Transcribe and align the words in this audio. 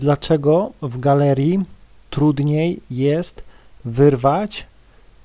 Dlaczego 0.00 0.72
w 0.82 0.98
galerii 0.98 1.64
trudniej 2.10 2.80
jest 2.90 3.42
wyrwać 3.84 4.66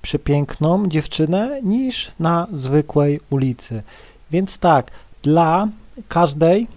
przepiękną 0.01 0.87
dziewczynę 0.87 1.61
niż 1.63 2.11
na 2.19 2.47
zwykłej 2.53 3.19
ulicy? 3.29 3.83
Więc 4.31 4.57
tak, 4.57 4.91
dla 5.23 5.67
każdej 6.07 6.67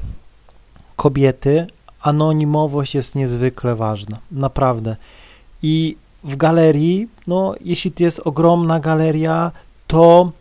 kobiety 0.96 1.66
anonimowość 2.00 2.94
jest 2.94 3.14
niezwykle 3.14 3.76
ważna, 3.76 4.18
naprawdę. 4.30 4.96
I 5.62 5.96
w 6.24 6.36
galerii, 6.36 7.08
no 7.26 7.54
jeśli 7.60 7.92
to 7.92 8.02
jest 8.02 8.20
ogromna 8.24 8.80
galeria, 8.80 9.52
to 9.86 10.32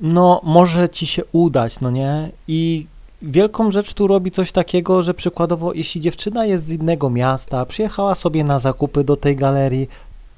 no 0.00 0.40
może 0.44 0.88
ci 0.88 1.06
się 1.06 1.22
udać, 1.32 1.80
no 1.80 1.90
nie? 1.90 2.30
I 2.48 2.86
wielką 3.22 3.70
rzecz 3.70 3.94
tu 3.94 4.06
robi 4.06 4.30
coś 4.30 4.52
takiego, 4.52 5.02
że 5.02 5.14
przykładowo, 5.14 5.72
jeśli 5.72 6.00
dziewczyna 6.00 6.44
jest 6.46 6.66
z 6.66 6.72
innego 6.72 7.10
miasta, 7.10 7.66
przyjechała 7.66 8.14
sobie 8.14 8.44
na 8.44 8.58
zakupy 8.58 9.04
do 9.04 9.16
tej 9.16 9.36
galerii, 9.36 9.88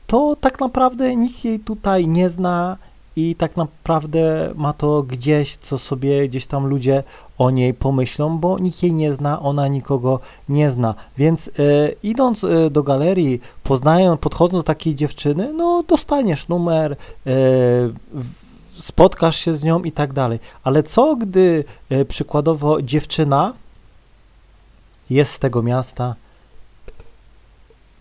to 0.06 0.36
tak 0.40 0.60
naprawdę 0.60 1.16
nikt 1.16 1.44
jej 1.44 1.60
tutaj 1.60 2.08
nie 2.08 2.30
zna 2.30 2.76
i 3.16 3.34
tak 3.34 3.56
naprawdę 3.56 4.52
ma 4.54 4.72
to 4.72 5.02
gdzieś, 5.02 5.56
co 5.56 5.78
sobie 5.78 6.28
gdzieś 6.28 6.46
tam 6.46 6.66
ludzie 6.66 7.02
o 7.38 7.50
niej 7.50 7.74
pomyślą, 7.74 8.38
bo 8.38 8.58
nikt 8.58 8.82
jej 8.82 8.92
nie 8.92 9.12
zna, 9.12 9.42
ona 9.42 9.68
nikogo 9.68 10.20
nie 10.48 10.70
zna. 10.70 10.94
Więc 11.18 11.48
e, 11.48 11.52
idąc 12.02 12.44
e, 12.44 12.70
do 12.70 12.82
galerii, 12.82 13.40
poznając, 13.62 14.20
podchodząc 14.20 14.58
do 14.58 14.62
takiej 14.62 14.94
dziewczyny, 14.94 15.52
no 15.52 15.82
dostaniesz 15.88 16.48
numer, 16.48 16.92
e, 16.92 17.32
spotkasz 18.82 19.36
się 19.36 19.54
z 19.54 19.62
nią 19.62 19.82
i 19.82 19.92
tak 19.92 20.12
dalej. 20.12 20.38
Ale 20.64 20.82
co 20.82 21.16
gdy 21.16 21.64
e, 21.90 22.04
przykładowo 22.04 22.82
dziewczyna 22.82 23.52
jest 25.10 25.32
z 25.32 25.38
tego 25.38 25.62
miasta, 25.62 26.14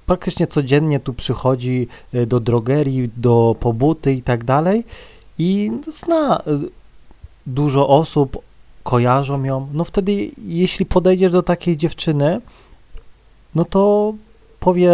praktycznie 0.05 0.48
codziennie 0.48 0.99
tu 0.99 1.13
przychodzi 1.13 1.87
e, 2.13 2.26
do 2.26 2.40
drogerii, 2.40 3.09
do 3.18 3.55
pobuty 3.59 4.13
i 4.13 4.21
tak 4.21 4.43
dalej 4.43 4.85
i 5.37 5.71
zna 5.91 6.37
e, 6.37 6.41
dużo 7.46 7.90
osób, 7.90 8.37
kojarzą 8.84 9.43
ją, 9.43 9.68
no 9.74 9.84
wtedy 9.84 10.32
jeśli 10.37 10.85
podejdziesz 10.85 11.32
do 11.32 11.43
takiej 11.43 11.77
dziewczyny, 11.77 12.41
no 13.55 13.65
to 13.65 14.13
powie 14.59 14.91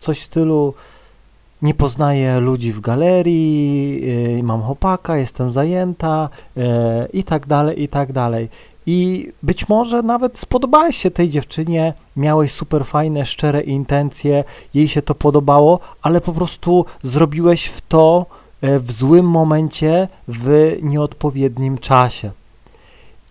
coś 0.00 0.20
w 0.20 0.24
stylu 0.24 0.74
nie 1.62 1.74
poznaję 1.74 2.40
ludzi 2.40 2.72
w 2.72 2.80
galerii, 2.80 4.00
yy, 4.36 4.42
mam 4.42 4.62
chłopaka, 4.62 5.16
jestem 5.16 5.50
zajęta 5.50 6.28
yy, 6.56 6.64
i 7.12 7.24
tak 7.24 7.46
dalej, 7.46 7.82
i 7.82 7.88
tak 7.88 8.12
dalej. 8.12 8.48
I 8.86 9.32
być 9.42 9.68
może 9.68 10.02
nawet 10.02 10.38
spodobałeś 10.38 10.96
się 10.96 11.10
tej 11.10 11.30
dziewczynie, 11.30 11.94
miałeś 12.16 12.52
super 12.52 12.84
fajne, 12.86 13.26
szczere 13.26 13.60
intencje, 13.60 14.44
jej 14.74 14.88
się 14.88 15.02
to 15.02 15.14
podobało, 15.14 15.80
ale 16.02 16.20
po 16.20 16.32
prostu 16.32 16.84
zrobiłeś 17.02 17.64
w 17.66 17.80
to 17.80 18.26
yy, 18.62 18.80
w 18.80 18.92
złym 18.92 19.28
momencie, 19.28 20.08
w 20.28 20.76
nieodpowiednim 20.82 21.78
czasie. 21.78 22.30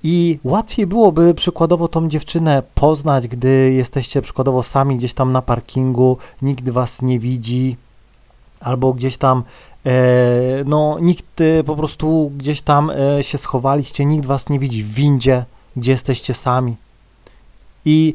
I 0.03 0.39
łatwiej 0.43 0.87
byłoby 0.87 1.33
przykładowo 1.33 1.87
tą 1.87 2.09
dziewczynę 2.09 2.63
poznać, 2.75 3.27
gdy 3.27 3.73
jesteście 3.73 4.21
przykładowo 4.21 4.63
sami 4.63 4.97
gdzieś 4.97 5.13
tam 5.13 5.31
na 5.31 5.41
parkingu, 5.41 6.17
nikt 6.41 6.69
was 6.69 7.01
nie 7.01 7.19
widzi, 7.19 7.77
albo 8.59 8.93
gdzieś 8.93 9.17
tam, 9.17 9.43
e, 9.85 9.91
no 10.65 10.97
nikt 11.01 11.41
e, 11.41 11.63
po 11.63 11.75
prostu 11.75 12.31
gdzieś 12.37 12.61
tam 12.61 12.89
e, 12.89 13.23
się 13.23 13.37
schowaliście, 13.37 14.05
nikt 14.05 14.25
was 14.25 14.49
nie 14.49 14.59
widzi 14.59 14.83
w 14.83 14.93
windzie, 14.93 15.45
gdzie 15.75 15.91
jesteście 15.91 16.33
sami. 16.33 16.75
I 17.85 18.13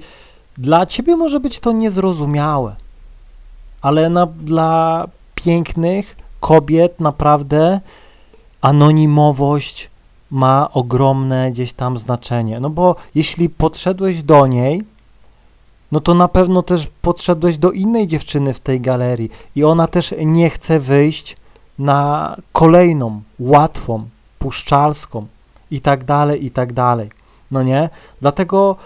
dla 0.59 0.87
ciebie 0.87 1.17
może 1.17 1.41
być 1.41 1.61
to 1.61 1.73
niezrozumiałe, 1.73 2.77
ale 3.83 4.11
na, 4.11 4.27
dla 4.27 5.07
pięknych 5.35 6.17
kobiet 6.41 7.01
naprawdę 7.01 7.81
anonimowość 8.61 9.91
ma 10.31 10.69
ogromne 10.73 11.53
gdzieś 11.53 11.73
tam 11.73 11.99
znaczenie. 11.99 12.61
No 12.61 12.71
bo 12.71 12.97
jeśli 13.15 13.49
podszedłeś 13.49 14.23
do 14.23 14.47
niej, 14.47 14.83
no 15.95 16.01
to 16.01 16.15
na 16.15 16.29
pewno 16.29 16.63
też 16.63 16.89
podszedłeś 17.03 17.59
do 17.59 17.73
innej 17.73 18.07
dziewczyny 18.07 18.55
w 18.55 18.61
tej 18.61 18.81
galerii 18.81 19.31
i 19.57 19.65
ona 19.65 19.87
też 19.87 20.15
nie 20.25 20.51
chce 20.51 20.81
wyjść 20.81 21.37
na 21.79 22.37
kolejną, 22.53 23.23
łatwą, 23.39 24.09
puszczalską 24.39 25.27
i 25.71 25.81
tak 25.81 26.05
dalej, 26.05 26.47
i 26.47 26.51
tak 26.51 26.73
dalej. 26.73 27.11
No 27.51 27.63
nie? 27.63 27.89
Dlatego 28.21 28.77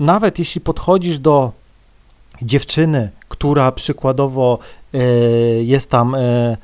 nawet 0.00 0.38
jeśli 0.38 0.60
podchodzisz 0.60 1.18
do 1.18 1.52
dziewczyny, 2.42 3.10
która 3.28 3.72
przykładowo 3.72 4.58
y, 4.94 4.98
jest 5.64 5.90
tam 5.90 6.14
y, 6.14 6.56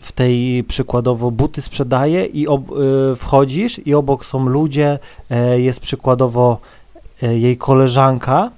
w 0.00 0.12
tej 0.12 0.64
przykładowo 0.64 1.30
buty 1.30 1.62
sprzedaje 1.62 2.24
i 2.24 2.48
ob, 2.48 2.62
y, 3.12 3.16
wchodzisz 3.16 3.86
i 3.86 3.94
obok 3.94 4.24
są 4.24 4.48
ludzie, 4.48 4.98
jest 5.56 5.80
przykładowo 5.80 6.58
E, 6.60 6.77
jej 7.22 7.56
koleżanka, 7.56 8.50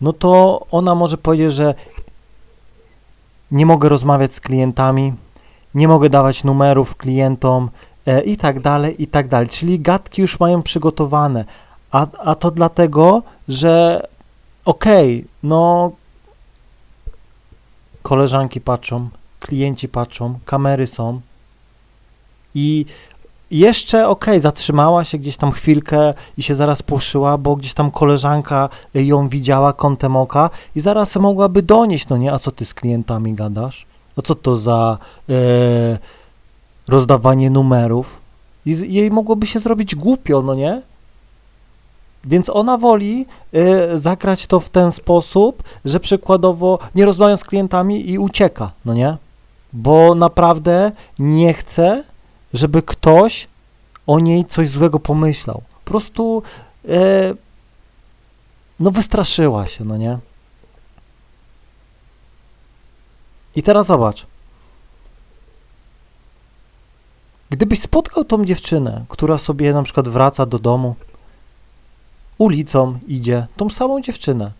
no 0.00 0.12
to 0.12 0.60
ona 0.70 0.94
może 0.94 1.18
powiedzieć, 1.18 1.52
że 1.52 1.74
nie 3.50 3.66
mogę 3.66 3.88
rozmawiać 3.88 4.34
z 4.34 4.40
klientami, 4.40 5.14
nie 5.74 5.88
mogę 5.88 6.10
dawać 6.10 6.44
numerów 6.44 6.96
klientom 6.96 7.70
e, 8.06 8.20
i 8.20 8.36
tak 8.36 8.60
dalej, 8.60 9.02
i 9.02 9.06
tak 9.06 9.28
dalej. 9.28 9.48
Czyli 9.48 9.80
gadki 9.80 10.22
już 10.22 10.40
mają 10.40 10.62
przygotowane, 10.62 11.44
a, 11.90 12.06
a 12.18 12.34
to 12.34 12.50
dlatego, 12.50 13.22
że 13.48 14.02
okej, 14.64 15.18
okay, 15.18 15.28
no 15.42 15.92
koleżanki 18.02 18.60
patrzą, 18.60 19.08
klienci 19.40 19.88
patrzą, 19.88 20.38
kamery 20.44 20.86
są 20.86 21.20
i 22.54 22.86
jeszcze 23.58 24.08
okej, 24.08 24.34
okay, 24.34 24.40
zatrzymała 24.40 25.04
się 25.04 25.18
gdzieś 25.18 25.36
tam 25.36 25.52
chwilkę 25.52 26.14
i 26.38 26.42
się 26.42 26.54
zaraz 26.54 26.82
puszyła, 26.82 27.38
bo 27.38 27.56
gdzieś 27.56 27.74
tam 27.74 27.90
koleżanka 27.90 28.68
ją 28.94 29.28
widziała 29.28 29.72
kątem 29.72 30.16
oka 30.16 30.50
i 30.76 30.80
zaraz 30.80 31.16
mogłaby 31.16 31.62
donieść, 31.62 32.08
no 32.08 32.16
nie, 32.16 32.32
a 32.32 32.38
co 32.38 32.50
ty 32.50 32.64
z 32.64 32.74
klientami 32.74 33.34
gadasz? 33.34 33.86
A 34.18 34.22
co 34.22 34.34
to 34.34 34.56
za 34.56 34.98
e, 35.28 35.34
rozdawanie 36.88 37.50
numerów? 37.50 38.20
I 38.66 38.94
jej 38.94 39.10
mogłoby 39.10 39.46
się 39.46 39.60
zrobić 39.60 39.94
głupio, 39.94 40.42
no 40.42 40.54
nie? 40.54 40.82
Więc 42.24 42.50
ona 42.50 42.78
woli 42.78 43.26
y, 43.54 43.98
zagrać 43.98 44.46
to 44.46 44.60
w 44.60 44.70
ten 44.70 44.92
sposób, 44.92 45.62
że 45.84 46.00
przykładowo 46.00 46.78
nie 46.94 47.04
rozmawia 47.04 47.36
z 47.36 47.44
klientami 47.44 48.10
i 48.10 48.18
ucieka, 48.18 48.70
no 48.84 48.94
nie? 48.94 49.16
Bo 49.72 50.14
naprawdę 50.14 50.92
nie 51.18 51.52
chce, 51.52 52.04
żeby 52.54 52.82
ktoś 52.82 53.48
o 54.06 54.20
niej 54.20 54.44
coś 54.44 54.68
złego 54.68 55.00
pomyślał. 55.00 55.62
Po 55.84 55.90
prostu 55.90 56.42
e, 56.88 57.34
no 58.80 58.90
wystraszyła 58.90 59.66
się, 59.66 59.84
no 59.84 59.96
nie? 59.96 60.18
I 63.56 63.62
teraz 63.62 63.86
zobacz. 63.86 64.26
Gdybyś 67.50 67.80
spotkał 67.80 68.24
tą 68.24 68.44
dziewczynę, 68.44 69.04
która 69.08 69.38
sobie 69.38 69.72
na 69.72 69.82
przykład 69.82 70.08
wraca 70.08 70.46
do 70.46 70.58
domu, 70.58 70.94
ulicą 72.38 72.98
idzie, 73.08 73.46
tą 73.56 73.70
samą 73.70 74.00
dziewczynę, 74.00 74.52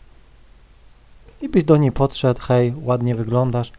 i 1.41 1.49
byś 1.49 1.65
do 1.65 1.77
niej 1.77 1.93
podszedł, 1.93 2.41
hej, 2.41 2.75
ładnie 2.83 3.15
wyglądasz, 3.15 3.73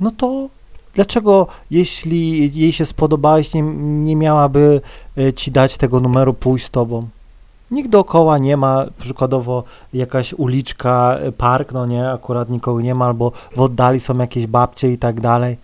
no 0.00 0.10
to 0.10 0.48
Dlaczego, 0.96 1.46
jeśli 1.70 2.50
jej 2.60 2.72
się 2.72 2.86
spodobałeś, 2.86 3.54
nie, 3.54 3.62
nie 4.02 4.16
miałaby 4.16 4.80
e, 5.18 5.32
ci 5.32 5.50
dać 5.50 5.76
tego 5.76 6.00
numeru, 6.00 6.34
pójść 6.34 6.66
z 6.66 6.70
tobą? 6.70 7.08
Nikt 7.70 7.90
dookoła 7.90 8.38
nie 8.38 8.56
ma, 8.56 8.84
przykładowo 8.98 9.64
jakaś 9.92 10.32
uliczka, 10.32 11.16
e, 11.20 11.32
park, 11.32 11.72
no 11.72 11.86
nie, 11.86 12.10
akurat 12.10 12.50
nikogo 12.50 12.80
nie 12.80 12.94
ma, 12.94 13.04
albo 13.04 13.32
w 13.56 13.60
oddali 13.60 14.00
są 14.00 14.18
jakieś 14.18 14.46
babcie 14.46 14.92
i 14.92 14.98
tak 14.98 15.20
dalej. 15.20 15.56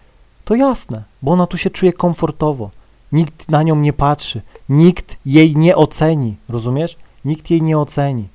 To 0.44 0.54
jasne, 0.54 1.02
bo 1.22 1.32
ona 1.32 1.46
tu 1.46 1.56
się 1.56 1.70
czuje 1.70 1.92
komfortowo. 1.92 2.70
Nikt 3.12 3.48
na 3.48 3.62
nią 3.62 3.76
nie 3.76 3.92
patrzy, 3.92 4.42
nikt 4.68 5.16
jej 5.26 5.56
nie 5.56 5.76
oceni, 5.76 6.36
rozumiesz? 6.48 6.96
Nikt 7.24 7.50
jej 7.50 7.62
nie 7.62 7.78
oceni, 7.78 8.28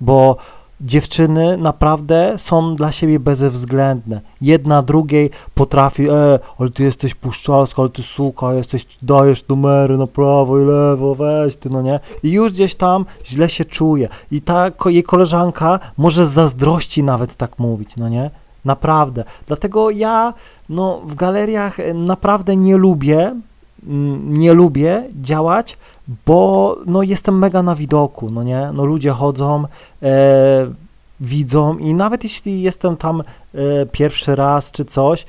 bo 0.00 0.36
dziewczyny 0.82 1.56
naprawdę 1.56 2.34
są 2.38 2.76
dla 2.76 2.92
siebie 2.92 3.20
bezwzględne. 3.20 4.20
Jedna 4.40 4.82
drugiej 4.82 5.30
potrafi, 5.54 6.08
e, 6.08 6.38
ale 6.58 6.70
ty 6.70 6.82
jesteś 6.82 7.14
puszczalska, 7.14 7.82
ale 7.82 7.88
ty 7.88 8.02
suka, 8.02 8.54
jesteś, 8.54 8.86
dajesz 9.02 9.48
numery 9.48 9.98
na 9.98 10.06
prawo 10.06 10.60
i 10.60 10.64
lewo, 10.64 11.14
weź 11.14 11.56
ty, 11.56 11.70
no 11.70 11.82
nie? 11.82 12.00
I 12.22 12.32
już 12.32 12.52
gdzieś 12.52 12.74
tam 12.74 13.04
źle 13.24 13.50
się 13.50 13.64
czuje. 13.64 14.08
I 14.30 14.40
ta 14.40 14.70
jej 14.86 15.02
koleżanka 15.02 15.80
może 15.96 16.26
z 16.26 16.30
zazdrości 16.30 17.02
nawet 17.02 17.36
tak 17.36 17.58
mówić, 17.58 17.96
no 17.96 18.08
nie? 18.08 18.30
Naprawdę. 18.64 19.24
Dlatego 19.46 19.90
ja, 19.90 20.34
no, 20.68 21.00
w 21.06 21.14
galeriach 21.14 21.78
naprawdę 21.94 22.56
nie 22.56 22.76
lubię 22.76 23.34
nie 24.22 24.54
lubię 24.54 25.08
działać, 25.22 25.78
bo 26.26 26.76
no 26.86 27.02
jestem 27.02 27.38
mega 27.38 27.62
na 27.62 27.74
widoku, 27.74 28.30
no 28.30 28.42
nie? 28.42 28.70
No 28.74 28.84
ludzie 28.84 29.10
chodzą, 29.10 29.64
e, 30.02 30.72
widzą 31.20 31.78
i 31.78 31.94
nawet 31.94 32.24
jeśli 32.24 32.62
jestem 32.62 32.96
tam 32.96 33.20
e, 33.20 33.86
pierwszy 33.86 34.36
raz 34.36 34.72
czy 34.72 34.84
coś, 34.84 35.26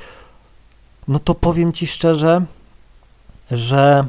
no 1.08 1.20
to 1.20 1.36
powiem 1.36 1.74
Ci 1.74 1.88
szczerze, 1.88 2.46
że 3.52 4.08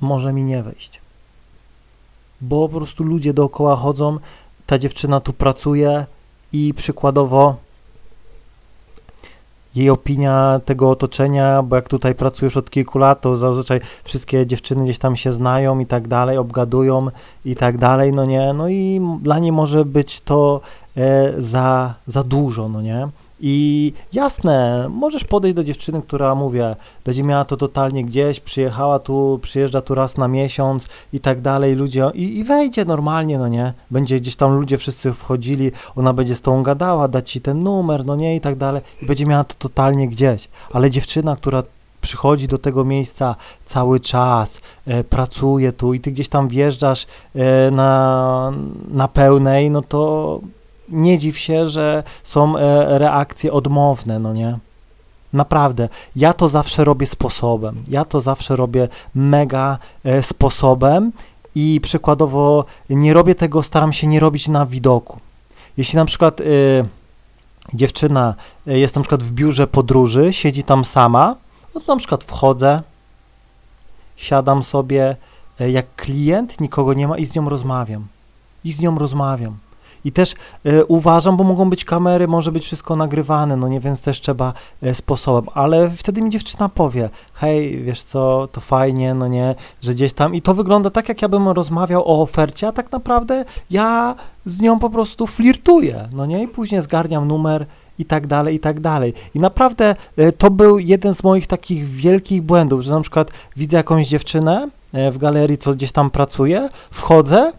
może 0.00 0.32
mi 0.32 0.44
nie 0.44 0.62
wejść. 0.62 1.00
Bo 2.40 2.68
po 2.68 2.76
prostu 2.76 3.04
ludzie 3.04 3.34
dookoła 3.34 3.76
chodzą, 3.76 4.18
ta 4.66 4.78
dziewczyna 4.78 5.20
tu 5.20 5.32
pracuje 5.32 6.06
i 6.52 6.74
przykładowo 6.74 7.56
jej 9.76 9.90
opinia 9.90 10.60
tego 10.64 10.90
otoczenia, 10.90 11.62
bo 11.62 11.76
jak 11.76 11.88
tutaj 11.88 12.14
pracujesz 12.14 12.56
od 12.56 12.70
kilku 12.70 12.98
lat, 12.98 13.20
to 13.20 13.36
zazwyczaj 13.36 13.80
wszystkie 14.04 14.46
dziewczyny 14.46 14.84
gdzieś 14.84 14.98
tam 14.98 15.16
się 15.16 15.32
znają 15.32 15.78
i 15.78 15.86
tak 15.86 16.08
dalej, 16.08 16.38
obgadują 16.38 17.06
i 17.44 17.56
tak 17.56 17.78
dalej, 17.78 18.12
no 18.12 18.24
nie, 18.24 18.52
no 18.52 18.68
i 18.68 19.00
dla 19.22 19.38
niej 19.38 19.52
może 19.52 19.84
być 19.84 20.20
to 20.20 20.60
e, 20.96 21.32
za, 21.42 21.94
za 22.06 22.22
dużo, 22.22 22.68
no 22.68 22.82
nie. 22.82 23.08
I 23.40 23.92
jasne, 24.12 24.86
możesz 24.90 25.24
podejść 25.24 25.56
do 25.56 25.64
dziewczyny, 25.64 26.02
która, 26.02 26.34
mówię, 26.34 26.76
będzie 27.04 27.24
miała 27.24 27.44
to 27.44 27.56
totalnie 27.56 28.04
gdzieś, 28.04 28.40
przyjechała 28.40 28.98
tu, 28.98 29.38
przyjeżdża 29.42 29.80
tu 29.80 29.94
raz 29.94 30.16
na 30.16 30.28
miesiąc 30.28 30.86
i 31.12 31.20
tak 31.20 31.40
dalej, 31.40 31.74
ludzie, 31.74 32.10
i, 32.14 32.38
i 32.38 32.44
wejdzie 32.44 32.84
normalnie, 32.84 33.38
no 33.38 33.48
nie, 33.48 33.72
będzie 33.90 34.20
gdzieś 34.20 34.36
tam 34.36 34.56
ludzie 34.56 34.78
wszyscy 34.78 35.12
wchodzili, 35.12 35.72
ona 35.96 36.12
będzie 36.12 36.34
z 36.34 36.42
tą 36.42 36.62
gadała, 36.62 37.08
dać 37.08 37.30
ci 37.30 37.40
ten 37.40 37.62
numer, 37.62 38.06
no 38.06 38.16
nie, 38.16 38.36
i 38.36 38.40
tak 38.40 38.56
dalej, 38.56 38.82
i 39.02 39.06
będzie 39.06 39.26
miała 39.26 39.44
to 39.44 39.54
totalnie 39.58 40.08
gdzieś, 40.08 40.48
ale 40.72 40.90
dziewczyna, 40.90 41.36
która 41.36 41.62
przychodzi 42.00 42.48
do 42.48 42.58
tego 42.58 42.84
miejsca 42.84 43.36
cały 43.66 44.00
czas, 44.00 44.60
e, 44.86 45.04
pracuje 45.04 45.72
tu 45.72 45.94
i 45.94 46.00
ty 46.00 46.12
gdzieś 46.12 46.28
tam 46.28 46.48
wjeżdżasz 46.48 47.06
e, 47.34 47.70
na, 47.70 48.52
na 48.88 49.08
pełnej, 49.08 49.70
no 49.70 49.82
to 49.82 50.40
nie 50.88 51.18
dziw 51.18 51.38
się, 51.38 51.68
że 51.68 52.02
są 52.24 52.56
e, 52.56 52.98
reakcje 52.98 53.52
odmowne, 53.52 54.18
no 54.18 54.32
nie? 54.32 54.58
Naprawdę, 55.32 55.88
ja 56.16 56.32
to 56.32 56.48
zawsze 56.48 56.84
robię 56.84 57.06
sposobem. 57.06 57.84
Ja 57.88 58.04
to 58.04 58.20
zawsze 58.20 58.56
robię 58.56 58.88
mega 59.14 59.78
e, 60.04 60.22
sposobem 60.22 61.12
i 61.54 61.80
przykładowo 61.82 62.64
nie 62.90 63.14
robię 63.14 63.34
tego, 63.34 63.62
staram 63.62 63.92
się 63.92 64.06
nie 64.06 64.20
robić 64.20 64.48
na 64.48 64.66
widoku. 64.66 65.18
Jeśli 65.76 65.96
na 65.96 66.04
przykład 66.04 66.40
y, 66.40 66.44
dziewczyna 67.74 68.34
jest 68.66 68.96
na 68.96 69.02
przykład 69.02 69.22
w 69.22 69.32
biurze 69.32 69.66
podróży, 69.66 70.32
siedzi 70.32 70.64
tam 70.64 70.84
sama, 70.84 71.36
no 71.74 71.80
to 71.80 71.94
na 71.94 71.98
przykład 71.98 72.24
wchodzę, 72.24 72.82
siadam 74.16 74.62
sobie 74.62 75.16
jak 75.58 75.94
klient, 75.96 76.60
nikogo 76.60 76.94
nie 76.94 77.08
ma 77.08 77.18
i 77.18 77.26
z 77.26 77.34
nią 77.34 77.48
rozmawiam. 77.48 78.06
I 78.64 78.72
z 78.72 78.80
nią 78.80 78.98
rozmawiam. 78.98 79.56
I 80.04 80.12
też 80.12 80.34
e, 80.64 80.84
uważam, 80.84 81.36
bo 81.36 81.44
mogą 81.44 81.70
być 81.70 81.84
kamery, 81.84 82.28
może 82.28 82.52
być 82.52 82.64
wszystko 82.64 82.96
nagrywane, 82.96 83.56
no 83.56 83.68
nie, 83.68 83.80
więc 83.80 84.00
też 84.00 84.20
trzeba 84.20 84.52
e, 84.82 84.94
sposobem, 84.94 85.44
ale 85.54 85.90
wtedy 85.90 86.22
mi 86.22 86.30
dziewczyna 86.30 86.68
powie, 86.68 87.10
hej, 87.34 87.82
wiesz 87.82 88.02
co, 88.02 88.48
to 88.52 88.60
fajnie, 88.60 89.14
no 89.14 89.28
nie, 89.28 89.54
że 89.82 89.94
gdzieś 89.94 90.12
tam 90.12 90.34
i 90.34 90.42
to 90.42 90.54
wygląda 90.54 90.90
tak, 90.90 91.08
jak 91.08 91.22
ja 91.22 91.28
bym 91.28 91.48
rozmawiał 91.48 92.02
o 92.08 92.22
ofercie, 92.22 92.68
a 92.68 92.72
tak 92.72 92.92
naprawdę 92.92 93.44
ja 93.70 94.14
z 94.46 94.60
nią 94.60 94.78
po 94.78 94.90
prostu 94.90 95.26
flirtuję, 95.26 96.08
no 96.12 96.26
nie, 96.26 96.42
i 96.42 96.48
później 96.48 96.82
zgarniam 96.82 97.28
numer, 97.28 97.66
i 97.98 98.04
tak 98.04 98.26
dalej, 98.26 98.54
i 98.54 98.60
tak 98.60 98.80
dalej. 98.80 99.14
I 99.34 99.40
naprawdę 99.40 99.96
e, 100.16 100.32
to 100.32 100.50
był 100.50 100.78
jeden 100.78 101.14
z 101.14 101.22
moich 101.22 101.46
takich 101.46 101.88
wielkich 101.88 102.42
błędów, 102.42 102.82
że 102.82 102.94
na 102.94 103.00
przykład 103.00 103.30
widzę 103.56 103.76
jakąś 103.76 104.08
dziewczynę 104.08 104.68
w 105.12 105.18
galerii, 105.18 105.58
co 105.58 105.74
gdzieś 105.74 105.92
tam 105.92 106.10
pracuje, 106.10 106.68
wchodzę 106.90 107.52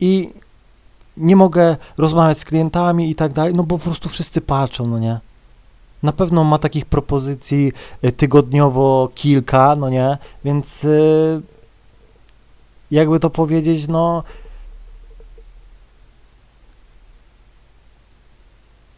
i 0.00 0.30
nie 1.16 1.36
mogę 1.36 1.76
rozmawiać 1.98 2.38
z 2.40 2.44
klientami 2.44 3.10
i 3.10 3.14
tak 3.14 3.32
dalej, 3.32 3.54
no 3.54 3.62
bo 3.62 3.78
po 3.78 3.84
prostu 3.84 4.08
wszyscy 4.08 4.40
patrzą, 4.40 4.86
no 4.86 4.98
nie. 4.98 5.20
Na 6.02 6.12
pewno 6.12 6.44
ma 6.44 6.58
takich 6.58 6.86
propozycji 6.86 7.72
y, 8.04 8.12
tygodniowo 8.12 9.08
kilka, 9.14 9.76
no 9.76 9.88
nie, 9.88 10.18
więc 10.44 10.84
y, 10.84 11.42
jakby 12.90 13.20
to 13.20 13.30
powiedzieć, 13.30 13.88
no 13.88 14.22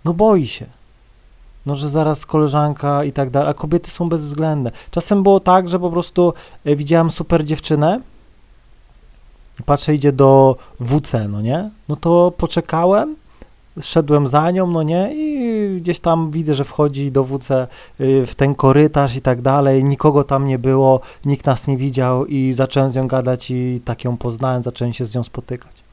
no 0.04 0.14
boi 0.14 0.46
się. 0.46 0.66
No, 1.66 1.76
że 1.76 1.88
zaraz 1.88 2.26
koleżanka 2.26 3.04
i 3.04 3.12
tak 3.12 3.30
dalej, 3.30 3.50
a 3.50 3.54
kobiety 3.54 3.90
są 3.90 4.08
bezwzględne. 4.08 4.70
Czasem 4.90 5.22
było 5.22 5.40
tak, 5.40 5.68
że 5.68 5.78
po 5.80 5.90
prostu 5.90 6.34
y, 6.66 6.76
widziałam 6.76 7.10
super 7.10 7.44
dziewczynę, 7.44 8.00
i 9.60 9.62
patrzę, 9.62 9.94
idzie 9.94 10.12
do 10.12 10.56
WC, 10.80 11.28
no 11.28 11.40
nie? 11.40 11.70
No 11.88 11.96
to 11.96 12.32
poczekałem, 12.36 13.16
szedłem 13.80 14.28
za 14.28 14.50
nią, 14.50 14.66
no 14.66 14.82
nie? 14.82 15.10
I 15.14 15.80
gdzieś 15.80 16.00
tam 16.00 16.30
widzę, 16.30 16.54
że 16.54 16.64
wchodzi 16.64 17.12
do 17.12 17.24
WC 17.24 17.68
y, 18.00 18.26
w 18.26 18.34
ten 18.34 18.54
korytarz 18.54 19.16
i 19.16 19.20
tak 19.20 19.42
dalej, 19.42 19.84
nikogo 19.84 20.24
tam 20.24 20.46
nie 20.46 20.58
było, 20.58 21.00
nikt 21.24 21.46
nas 21.46 21.66
nie 21.66 21.76
widział 21.76 22.26
i 22.26 22.52
zacząłem 22.52 22.90
z 22.90 22.94
nią 22.94 23.08
gadać 23.08 23.50
i 23.50 23.80
tak 23.84 24.04
ją 24.04 24.16
poznałem, 24.16 24.62
zacząłem 24.62 24.94
się 24.94 25.04
z 25.04 25.14
nią 25.14 25.24
spotykać. 25.24 25.84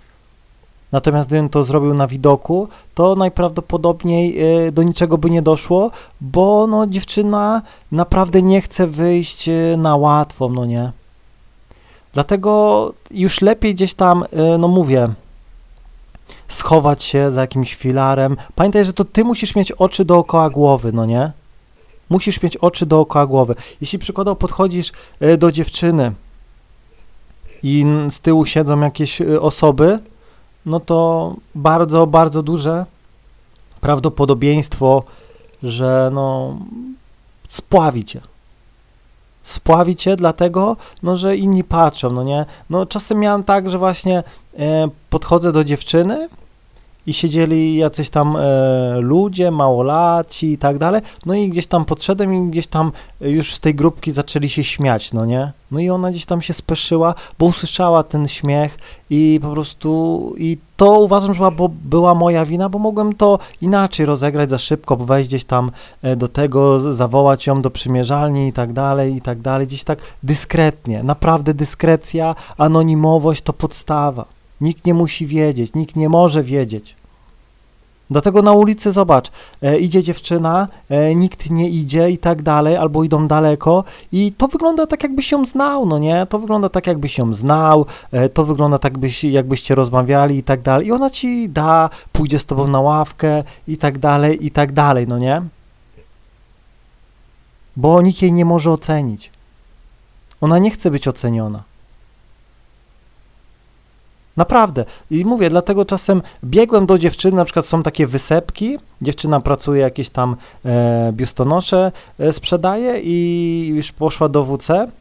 Natomiast 0.91 1.27
gdybym 1.27 1.49
to 1.49 1.63
zrobił 1.63 1.93
na 1.93 2.07
widoku, 2.07 2.67
to 2.95 3.15
najprawdopodobniej 3.15 4.43
y, 4.67 4.71
do 4.71 4.83
niczego 4.83 5.17
by 5.17 5.29
nie 5.29 5.41
doszło, 5.41 5.91
bo 6.21 6.67
no 6.67 6.87
dziewczyna 6.87 7.61
naprawdę 7.91 8.41
nie 8.41 8.61
chce 8.61 8.87
wyjść 8.87 9.49
y, 9.49 9.75
na 9.77 9.95
łatwo, 9.95 10.49
no 10.49 10.65
nie? 10.65 10.91
Dlatego 12.13 12.93
już 13.11 13.41
lepiej 13.41 13.75
gdzieś 13.75 13.93
tam, 13.93 14.23
y, 14.23 14.57
no 14.57 14.67
mówię, 14.67 15.13
schować 16.47 17.03
się 17.03 17.31
za 17.31 17.41
jakimś 17.41 17.75
filarem. 17.75 18.37
Pamiętaj, 18.55 18.85
że 18.85 18.93
to 18.93 19.05
ty 19.05 19.23
musisz 19.23 19.55
mieć 19.55 19.71
oczy 19.71 20.05
dookoła 20.05 20.49
głowy, 20.49 20.91
no 20.91 21.05
nie? 21.05 21.31
Musisz 22.09 22.41
mieć 22.41 22.57
oczy 22.57 22.85
dookoła 22.85 23.27
głowy. 23.27 23.55
Jeśli 23.81 23.99
przykładowo 23.99 24.35
podchodzisz 24.35 24.91
y, 25.21 25.37
do 25.37 25.51
dziewczyny 25.51 26.11
i 27.63 27.85
z 28.09 28.19
tyłu 28.19 28.45
siedzą 28.45 28.81
jakieś 28.81 29.21
y, 29.21 29.41
osoby, 29.41 29.99
no 30.65 30.79
to 30.79 31.35
bardzo, 31.55 32.07
bardzo 32.07 32.43
duże 32.43 32.85
prawdopodobieństwo, 33.81 35.03
że 35.63 36.09
no 36.13 36.57
spławi 37.47 38.05
cię 38.05 38.30
spławi 39.43 39.95
cię 39.95 40.15
dlatego, 40.15 40.77
no, 41.03 41.17
że 41.17 41.37
inni 41.37 41.63
patrzą, 41.63 42.11
no 42.11 42.23
nie? 42.23 42.45
No 42.69 42.85
czasem 42.85 43.19
miałem 43.19 43.43
tak, 43.43 43.69
że 43.69 43.77
właśnie 43.77 44.23
e, 44.59 44.89
podchodzę 45.09 45.51
do 45.51 45.63
dziewczyny 45.63 46.29
i 47.07 47.13
siedzieli 47.13 47.75
jacyś 47.75 48.09
tam 48.09 48.35
e, 48.35 48.41
ludzie, 48.99 49.51
małolaci 49.51 50.51
i 50.51 50.57
tak 50.57 50.77
dalej, 50.77 51.01
no 51.25 51.33
i 51.33 51.49
gdzieś 51.49 51.67
tam 51.67 51.85
podszedłem 51.85 52.33
i 52.33 52.51
gdzieś 52.51 52.67
tam 52.67 52.91
już 53.21 53.55
z 53.55 53.59
tej 53.59 53.75
grupki 53.75 54.11
zaczęli 54.11 54.49
się 54.49 54.63
śmiać, 54.63 55.13
no 55.13 55.25
nie? 55.25 55.51
No 55.71 55.79
i 55.79 55.89
ona 55.89 56.11
gdzieś 56.11 56.25
tam 56.25 56.41
się 56.41 56.53
speszyła, 56.53 57.15
bo 57.39 57.45
usłyszała 57.45 58.03
ten 58.03 58.27
śmiech 58.27 58.77
i 59.09 59.39
po 59.41 59.49
prostu 59.49 60.33
i 60.37 60.57
to 60.77 60.99
uważam, 60.99 61.33
że 61.33 61.51
była 61.69 62.15
moja 62.15 62.45
wina, 62.45 62.69
bo 62.69 62.79
mogłem 62.79 63.15
to 63.15 63.39
inaczej 63.61 64.05
rozegrać 64.05 64.49
za 64.49 64.57
szybko, 64.57 64.95
wejść 64.97 65.29
gdzieś 65.29 65.43
tam 65.43 65.71
e, 66.01 66.15
do 66.15 66.27
tego, 66.27 66.93
zawołać 66.93 67.47
ją 67.47 67.61
do 67.61 67.71
przymierzalni 67.71 68.47
i 68.47 68.53
tak 68.53 68.73
dalej, 68.73 69.15
i 69.15 69.21
tak 69.21 69.41
dalej, 69.41 69.67
gdzieś 69.67 69.83
tak 69.83 69.99
dyskretnie, 70.23 71.03
naprawdę 71.03 71.53
dyskrecja, 71.53 72.35
anonimowość 72.57 73.41
to 73.41 73.53
podstawa. 73.53 74.40
Nikt 74.61 74.85
nie 74.85 74.93
musi 74.93 75.27
wiedzieć, 75.27 75.73
nikt 75.73 75.95
nie 75.95 76.09
może 76.09 76.43
wiedzieć. 76.43 76.95
Dlatego 78.11 78.41
na 78.41 78.51
ulicy 78.51 78.91
zobacz, 78.91 79.31
e, 79.61 79.79
idzie 79.79 80.03
dziewczyna, 80.03 80.67
e, 80.89 81.15
nikt 81.15 81.49
nie 81.49 81.69
idzie 81.69 82.09
i 82.09 82.17
tak 82.17 82.41
dalej, 82.41 82.77
albo 82.77 83.03
idą 83.03 83.27
daleko 83.27 83.83
i 84.11 84.33
to 84.37 84.47
wygląda 84.47 84.87
tak, 84.87 85.03
jakbyś 85.03 85.31
ją 85.31 85.45
znał, 85.45 85.85
no 85.85 85.99
nie? 85.99 86.25
To 86.29 86.39
wygląda 86.39 86.69
tak, 86.69 86.87
jakbyś 86.87 87.17
ją 87.17 87.33
znał, 87.33 87.85
e, 88.11 88.29
to 88.29 88.45
wygląda 88.45 88.79
tak, 88.79 88.97
byś, 88.97 89.23
jakbyście 89.23 89.75
rozmawiali 89.75 90.37
i 90.37 90.43
tak 90.43 90.61
dalej. 90.61 90.87
I 90.87 90.91
ona 90.91 91.09
ci 91.09 91.49
da, 91.49 91.89
pójdzie 92.11 92.39
z 92.39 92.45
tobą 92.45 92.67
na 92.67 92.79
ławkę 92.79 93.43
i 93.67 93.77
tak 93.77 93.97
dalej, 93.97 94.45
i 94.45 94.51
tak 94.51 94.71
dalej, 94.71 95.07
no 95.07 95.19
nie? 95.19 95.41
Bo 97.75 98.01
nikt 98.01 98.21
jej 98.21 98.33
nie 98.33 98.45
może 98.45 98.71
ocenić. 98.71 99.31
Ona 100.41 100.59
nie 100.59 100.71
chce 100.71 100.91
być 100.91 101.07
oceniona. 101.07 101.70
Naprawdę. 104.37 104.85
I 105.11 105.25
mówię, 105.25 105.49
dlatego 105.49 105.85
czasem 105.85 106.21
biegłem 106.43 106.85
do 106.85 106.97
dziewczyny, 106.97 107.37
na 107.37 107.45
przykład 107.45 107.65
są 107.65 107.83
takie 107.83 108.07
wysepki, 108.07 108.77
dziewczyna 109.01 109.39
pracuje, 109.39 109.81
jakieś 109.81 110.09
tam 110.09 110.35
e, 110.65 111.11
biustonosze 111.13 111.91
e, 112.19 112.33
sprzedaje 112.33 112.99
i 112.99 113.67
już 113.75 113.91
poszła 113.91 114.29
do 114.29 114.45
WC 114.45 114.91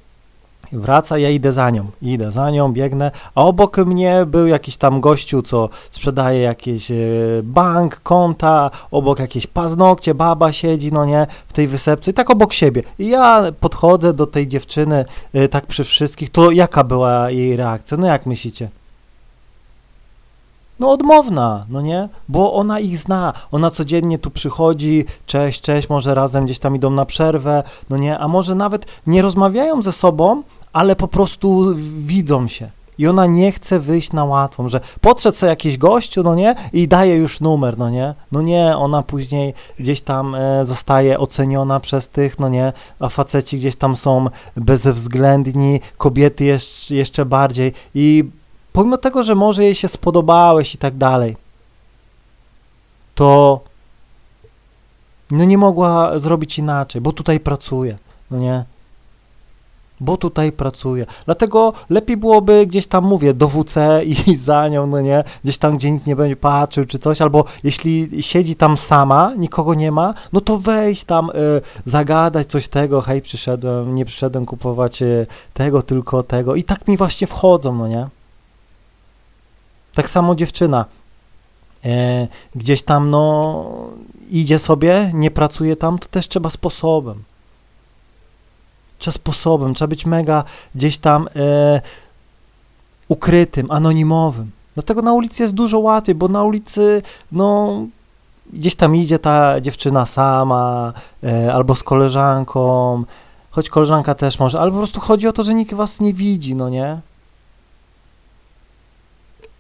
Wraca, 0.73 1.19
ja 1.19 1.31
idę 1.31 1.53
za 1.53 1.71
nią, 1.71 1.87
idę 2.03 2.33
za 2.33 2.51
nią, 2.51 2.73
biegnę, 2.73 3.11
a 3.35 3.43
obok 3.45 3.77
mnie 3.77 4.27
był 4.27 4.47
jakiś 4.47 4.77
tam 4.77 5.01
gościu, 5.01 5.43
co 5.43 5.69
sprzedaje 5.91 6.41
jakieś 6.41 6.91
e, 6.91 6.95
bank, 7.43 8.01
konta, 8.03 8.71
obok 8.91 9.19
jakieś 9.19 9.47
paznokcie, 9.47 10.15
baba 10.15 10.53
siedzi, 10.53 10.93
no 10.93 11.05
nie, 11.05 11.27
w 11.49 11.53
tej 11.53 11.69
wysepce 11.69 12.11
i 12.11 12.15
tak 12.15 12.31
obok 12.31 12.53
siebie. 12.53 12.83
I 12.99 13.09
ja 13.09 13.43
podchodzę 13.61 14.13
do 14.13 14.27
tej 14.27 14.49
dziewczyny, 14.49 15.05
e, 15.33 15.49
tak 15.49 15.67
przy 15.67 15.85
wszystkich, 15.85 16.31
to 16.31 16.51
jaka 16.51 16.85
była 16.85 17.31
jej 17.31 17.57
reakcja? 17.57 17.97
No 17.97 18.07
jak 18.07 18.27
myślicie? 18.27 18.69
No 20.81 20.91
odmowna, 20.91 21.67
no 21.69 21.81
nie? 21.81 22.09
Bo 22.29 22.55
ona 22.55 22.81
ich 22.81 22.99
zna, 22.99 23.33
ona 23.53 23.71
codziennie 23.71 24.19
tu 24.19 24.31
przychodzi, 24.31 25.05
cześć, 25.27 25.61
cześć, 25.61 25.89
może 25.89 26.15
razem 26.15 26.45
gdzieś 26.45 26.59
tam 26.59 26.77
idą 26.77 26.91
na 26.91 27.05
przerwę, 27.05 27.63
no 27.91 27.97
nie? 27.97 28.19
A 28.19 28.29
może 28.29 28.55
nawet 28.55 28.87
nie 29.07 29.23
rozmawiają 29.23 29.83
ze 29.83 29.93
sobą, 29.93 30.43
ale 30.73 30.97
po 30.97 31.09
prostu 31.09 31.75
widzą 31.99 32.49
się. 32.49 32.71
I 32.99 33.07
ona 33.07 33.27
nie 33.27 33.53
chce 33.53 33.81
wyjść 33.81 34.13
na 34.13 34.25
łatwą, 34.25 34.69
że 34.69 34.81
podszedł 35.01 35.37
sobie 35.37 35.51
jakiś 35.51 35.79
gościu, 35.79 36.23
no 36.23 36.35
nie, 36.35 36.55
i 36.73 36.89
daje 36.89 37.17
już 37.17 37.41
numer, 37.41 37.79
no 37.79 37.91
nie, 37.91 38.15
no 38.33 38.43
nie, 38.43 38.77
ona 38.77 39.03
później 39.03 39.55
gdzieś 39.79 40.01
tam 40.01 40.35
e, 40.35 40.65
zostaje 40.65 41.19
oceniona 41.19 41.81
przez 41.81 42.09
tych, 42.09 42.39
no 42.39 42.49
nie, 42.49 42.73
a 43.01 43.09
faceci 43.09 43.57
gdzieś 43.57 43.77
tam 43.77 43.97
są 43.97 44.27
bezwzględni, 44.57 45.81
kobiety 45.99 46.45
jeszcze, 46.45 46.95
jeszcze 46.95 47.25
bardziej 47.25 47.73
i 47.95 48.25
pomimo 48.73 48.99
tego, 48.99 49.25
że 49.25 49.35
może 49.35 49.65
jej 49.65 49.75
się 49.75 49.89
spodobałeś 49.89 50.75
i 50.75 50.79
tak 50.79 50.97
dalej, 50.97 51.37
to 53.15 53.61
no 55.31 55.45
nie 55.45 55.59
mogła 55.59 56.19
zrobić 56.19 56.59
inaczej, 56.59 57.01
bo 57.01 57.13
tutaj 57.13 57.41
pracuje, 57.41 57.99
no 58.31 58.39
nie, 58.39 58.65
bo 60.01 60.17
tutaj 60.17 60.53
pracuje. 60.53 61.07
Dlatego 61.25 61.73
lepiej 61.91 62.17
byłoby 62.17 62.67
gdzieś 62.67 62.87
tam, 62.87 63.05
mówię, 63.05 63.35
do 63.35 63.49
WC 63.49 64.05
i 64.05 64.37
za 64.47 64.69
nią, 64.69 64.87
no 64.87 65.01
nie, 65.01 65.25
gdzieś 65.45 65.59
tam, 65.59 65.77
gdzie 65.77 65.91
nikt 65.91 66.07
nie 66.07 66.17
będzie 66.17 66.37
patrzył 66.37 66.85
czy 66.85 66.99
coś, 66.99 67.21
albo 67.21 67.45
jeśli 67.65 68.23
siedzi 68.23 68.57
tam 68.57 68.77
sama, 68.77 69.33
nikogo 69.39 69.75
nie 69.75 69.93
ma, 69.93 70.15
no 70.33 70.41
to 70.41 70.59
wejść 70.59 71.05
tam, 71.05 71.31
y, 71.31 71.33
zagadać 71.87 72.47
coś 72.47 72.69
tego, 72.69 73.01
hej, 73.01 73.23
przyszedłem, 73.23 73.95
nie 73.95 74.05
przyszedłem 74.05 74.47
kupować 74.47 75.03
y, 75.03 75.27
tego, 75.55 75.83
tylko 75.83 76.23
tego 76.23 76.55
i 76.55 76.65
tak 76.65 76.89
mi 76.89 76.97
właśnie 76.97 77.27
wchodzą, 77.27 77.75
no 77.75 77.89
nie. 77.89 78.09
Tak 80.01 80.11
samo 80.11 80.35
dziewczyna. 80.35 80.85
E, 81.85 82.29
gdzieś 82.55 82.83
tam, 82.83 83.11
no, 83.11 83.65
idzie 84.31 84.59
sobie, 84.59 85.11
nie 85.15 85.31
pracuje 85.31 85.77
tam, 85.77 85.99
to 85.99 86.09
też 86.09 86.29
trzeba 86.29 86.51
sposobem. 86.51 87.23
Trzeba 88.99 89.13
sposobem, 89.13 89.75
trzeba 89.75 89.89
być 89.89 90.07
mega 90.07 90.45
gdzieś 90.75 90.99
tam 90.99 91.29
e, 91.37 91.81
ukrytym, 93.09 93.71
anonimowym. 93.71 94.51
Dlatego 94.75 95.03
na 95.03 95.13
ulicy 95.13 95.43
jest 95.43 95.55
dużo 95.55 95.79
łatwiej, 95.79 96.15
bo 96.15 96.29
na 96.29 96.45
ulicy, 96.45 97.03
no, 97.33 97.79
gdzieś 98.53 98.75
tam 98.75 98.97
idzie 98.97 99.19
ta 99.19 99.61
dziewczyna 99.61 100.07
sama, 100.07 100.93
e, 101.25 101.55
albo 101.55 101.75
z 101.75 101.83
koleżanką, 101.83 103.05
choć 103.51 103.69
koleżanka 103.69 104.15
też 104.15 104.39
może, 104.39 104.61
ale 104.61 104.71
po 104.71 104.79
prostu 104.79 105.01
chodzi 105.01 105.29
o 105.29 105.33
to, 105.33 105.45
że 105.45 105.55
nikt 105.55 105.75
was 105.75 106.01
nie 106.01 106.15
widzi, 106.15 106.55
no 106.55 106.69
nie? 106.69 107.01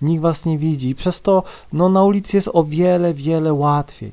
Nikt 0.02 0.23
was 0.23 0.45
nie 0.47 0.59
widzi 0.59 0.88
i 0.88 0.95
przez 0.95 1.23
to 1.23 1.42
no, 1.73 1.88
na 1.88 2.04
ulicy 2.04 2.37
jest 2.37 2.50
o 2.52 2.64
wiele, 2.64 3.14
wiele 3.14 3.52
łatwiej. 3.52 4.12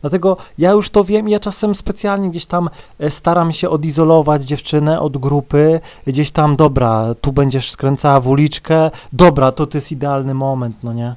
Dlatego 0.00 0.36
ja 0.58 0.70
już 0.70 0.90
to 0.90 1.04
wiem, 1.04 1.28
ja 1.28 1.40
czasem 1.40 1.74
specjalnie 1.74 2.30
gdzieś 2.30 2.46
tam 2.46 2.70
e, 2.98 3.10
staram 3.10 3.52
się 3.52 3.70
odizolować 3.70 4.44
dziewczynę 4.44 5.00
od 5.00 5.18
grupy, 5.18 5.80
gdzieś 6.06 6.30
tam, 6.30 6.56
dobra, 6.56 7.14
tu 7.20 7.32
będziesz 7.32 7.70
skręcała 7.70 8.20
w 8.20 8.28
uliczkę, 8.28 8.90
dobra, 9.12 9.52
to 9.52 9.66
to 9.66 9.78
jest 9.78 9.92
idealny 9.92 10.34
moment, 10.34 10.76
no 10.82 10.92
nie? 10.92 11.14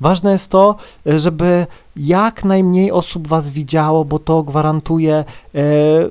Ważne 0.00 0.32
jest 0.32 0.48
to, 0.48 0.76
e, 1.06 1.20
żeby 1.20 1.66
jak 1.96 2.44
najmniej 2.44 2.92
osób 2.92 3.28
was 3.28 3.50
widziało, 3.50 4.04
bo 4.04 4.18
to 4.18 4.42
gwarantuje 4.42 5.14
e, 5.14 5.24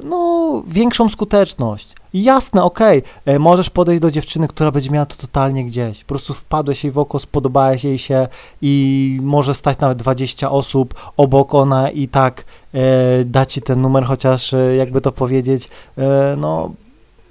no, 0.03 0.63
większą 0.67 1.09
skuteczność. 1.09 1.95
Jasne, 2.13 2.63
okej, 2.63 3.03
okay, 3.21 3.39
możesz 3.39 3.69
podejść 3.69 4.01
do 4.01 4.11
dziewczyny, 4.11 4.47
która 4.47 4.71
będzie 4.71 4.89
miała 4.89 5.05
to 5.05 5.15
totalnie 5.15 5.65
gdzieś. 5.65 6.03
Po 6.03 6.07
prostu 6.07 6.33
wpadłeś 6.33 6.83
jej 6.83 6.91
w 6.91 6.97
oko, 6.97 7.19
spodobałeś 7.19 7.83
jej 7.83 7.97
się 7.97 8.27
i 8.61 9.19
może 9.21 9.53
stać 9.53 9.79
nawet 9.79 9.97
20 9.97 10.51
osób 10.51 10.93
obok 11.17 11.55
ona 11.55 11.89
i 11.89 12.07
tak 12.07 12.45
e, 12.73 12.79
da 13.25 13.45
ci 13.45 13.61
ten 13.61 13.81
numer, 13.81 14.05
chociaż 14.05 14.53
e, 14.53 14.75
jakby 14.75 15.01
to 15.01 15.11
powiedzieć, 15.11 15.69
e, 15.97 16.35
no 16.37 16.71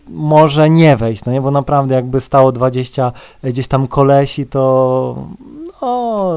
może 0.08 0.70
nie 0.70 0.96
wejść, 0.96 1.24
no 1.24 1.32
nie, 1.32 1.40
bo 1.40 1.50
naprawdę 1.50 1.94
jakby 1.94 2.20
stało 2.20 2.52
20 2.52 3.12
e, 3.42 3.50
gdzieś 3.50 3.66
tam 3.66 3.86
kolesi, 3.86 4.46
to 4.46 5.16
no 5.82 6.32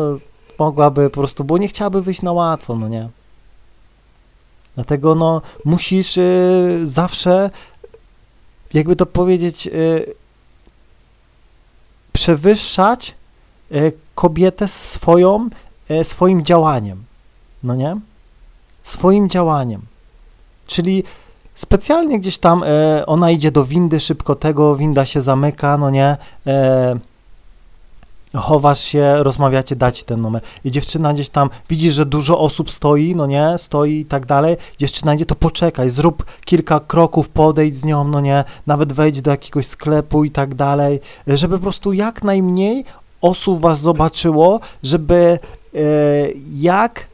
mogłaby 0.59 1.09
po 1.09 1.19
prostu, 1.19 1.43
bo 1.43 1.57
nie 1.57 1.67
chciałaby 1.67 2.01
wyjść 2.01 2.21
na 2.21 2.31
łatwo, 2.31 2.75
no 2.75 2.88
nie. 2.88 3.09
Dlatego 4.75 5.15
no 5.15 5.41
musisz 5.65 6.17
y, 6.17 6.81
zawsze 6.85 7.50
jakby 8.74 8.96
to 8.96 9.06
powiedzieć, 9.06 9.68
y, 9.68 10.13
przewyższać 12.13 13.15
y, 13.72 13.94
kobietę 14.15 14.68
swoją, 14.68 15.50
y, 15.92 16.03
swoim 16.03 16.46
działaniem. 16.46 17.03
No 17.63 17.75
nie? 17.75 18.00
Swoim 18.84 19.30
działaniem. 19.30 19.82
Czyli 20.68 21.03
specjalnie 21.56 22.20
gdzieś 22.20 22.38
tam 22.38 22.63
ona 23.06 23.32
idzie 23.32 23.51
do 23.51 23.65
windy 23.65 24.00
szybko 24.00 24.36
tego, 24.36 24.75
winda 24.75 25.06
się 25.06 25.22
zamyka, 25.22 25.77
no 25.77 25.89
nie? 25.89 26.18
Chowasz 28.35 28.79
się, 28.79 29.23
rozmawiacie, 29.23 29.75
dać 29.75 30.03
ten 30.03 30.21
numer. 30.21 30.41
I 30.65 30.71
dziewczyna 30.71 31.13
gdzieś 31.13 31.29
tam, 31.29 31.49
widzisz, 31.69 31.93
że 31.93 32.05
dużo 32.05 32.39
osób 32.39 32.71
stoi, 32.71 33.15
no 33.15 33.25
nie, 33.25 33.55
stoi 33.57 33.99
i 33.99 34.05
tak 34.05 34.25
dalej, 34.25 34.57
dziewczyna 34.77 35.13
idzie, 35.13 35.25
to 35.25 35.35
poczekaj, 35.35 35.89
zrób 35.89 36.25
kilka 36.45 36.79
kroków, 36.79 37.29
podejdź 37.29 37.75
z 37.75 37.83
nią, 37.83 38.03
no 38.03 38.21
nie, 38.21 38.43
nawet 38.67 38.93
wejdź 38.93 39.21
do 39.21 39.31
jakiegoś 39.31 39.67
sklepu 39.67 40.23
i 40.23 40.31
tak 40.31 40.55
dalej, 40.55 40.99
żeby 41.27 41.57
po 41.57 41.63
prostu 41.63 41.93
jak 41.93 42.23
najmniej 42.23 42.85
osób 43.21 43.61
was 43.61 43.79
zobaczyło, 43.79 44.59
żeby 44.83 45.39
e, 45.75 45.79
jak 46.59 47.07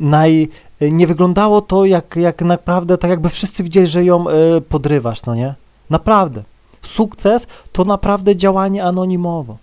naj, 0.00 0.48
nie 0.80 1.06
wyglądało 1.06 1.60
to 1.60 1.84
jak, 1.84 2.16
jak 2.16 2.42
naprawdę, 2.42 2.98
tak 2.98 3.10
jakby 3.10 3.28
wszyscy 3.28 3.62
widzieli, 3.62 3.86
że 3.86 4.04
ją 4.04 4.28
e, 4.28 4.60
podrywasz, 4.60 5.24
no 5.24 5.34
nie? 5.34 5.54
Naprawdę 5.90 6.42
sukces 6.86 7.46
to 7.72 7.84
naprawdę 7.84 8.36
działanie 8.36 8.84
anonimowo. 8.84 9.56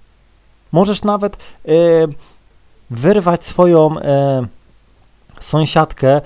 Możesz 0.72 1.04
nawet 1.04 1.36
e, 1.36 1.70
wyrwać 2.90 3.46
swoją 3.46 4.00
e, 4.00 4.48
sąsiadkę 5.40 6.16
e, 6.16 6.22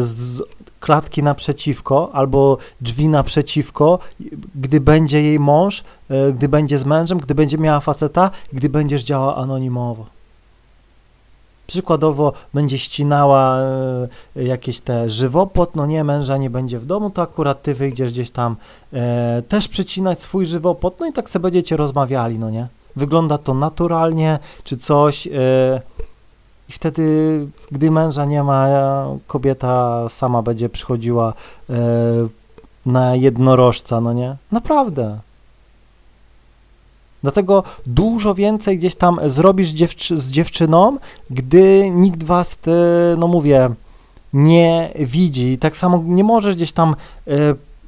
z 0.00 0.42
klatki 0.80 1.22
naprzeciwko 1.22 2.10
albo 2.12 2.58
drzwi 2.80 3.08
naprzeciwko, 3.08 3.98
gdy 4.54 4.80
będzie 4.80 5.22
jej 5.22 5.40
mąż, 5.40 5.84
gdy 6.34 6.48
będzie 6.48 6.78
z 6.78 6.84
mężem, 6.84 7.18
gdy 7.18 7.34
będzie 7.34 7.58
miała 7.58 7.80
faceta, 7.80 8.30
gdy 8.52 8.68
będziesz 8.68 9.02
działał 9.02 9.40
anonimowo. 9.40 10.06
Przykładowo 11.72 12.32
będzie 12.54 12.78
ścinała 12.78 13.58
e, 14.36 14.44
jakieś 14.44 14.80
te 14.80 15.10
żywopłot, 15.10 15.76
no 15.76 15.86
nie, 15.86 16.04
męża 16.04 16.36
nie 16.36 16.50
będzie 16.50 16.78
w 16.78 16.86
domu, 16.86 17.10
to 17.10 17.22
akurat 17.22 17.62
ty 17.62 17.74
wyjdziesz 17.74 18.12
gdzieś 18.12 18.30
tam 18.30 18.56
e, 18.92 19.42
też 19.48 19.68
przycinać 19.68 20.20
swój 20.20 20.46
żywopłot, 20.46 21.00
no 21.00 21.06
i 21.06 21.12
tak 21.12 21.30
sobie 21.30 21.42
będziecie 21.42 21.76
rozmawiali, 21.76 22.38
no 22.38 22.50
nie? 22.50 22.68
Wygląda 22.96 23.38
to 23.38 23.54
naturalnie, 23.54 24.38
czy 24.64 24.76
coś 24.76 25.26
e, 25.26 25.30
i 26.68 26.72
wtedy, 26.72 27.46
gdy 27.70 27.90
męża 27.90 28.24
nie 28.24 28.42
ma, 28.42 28.68
kobieta 29.26 30.08
sama 30.08 30.42
będzie 30.42 30.68
przychodziła 30.68 31.32
e, 31.70 31.74
na 32.86 33.16
jednorożca, 33.16 34.00
no 34.00 34.12
nie? 34.12 34.36
Naprawdę. 34.52 35.18
Dlatego 37.22 37.62
dużo 37.86 38.34
więcej 38.34 38.78
gdzieś 38.78 38.94
tam 38.94 39.20
zrobisz 39.26 39.68
dziewczy 39.68 40.18
z 40.18 40.30
dziewczyną, 40.30 40.98
gdy 41.30 41.90
nikt 41.90 42.22
was, 42.22 42.56
te, 42.56 42.72
no 43.18 43.28
mówię, 43.28 43.70
nie 44.32 44.90
widzi. 44.98 45.58
Tak 45.58 45.76
samo 45.76 46.02
nie 46.06 46.24
możesz 46.24 46.56
gdzieś 46.56 46.72
tam 46.72 46.90
e, 46.90 46.94